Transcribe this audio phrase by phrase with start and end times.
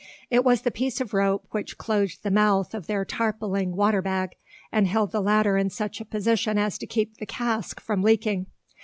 [0.31, 4.31] It was the piece of rope which closed the mouth of their tarpauling water bag,
[4.71, 8.47] and held the latter in such a position as to keep the "cask" from leaking.